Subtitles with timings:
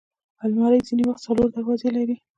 [0.45, 2.15] الماري ځینې وخت څلور دروازې لري